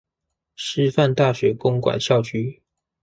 [0.57, 2.63] 師範大學公館校區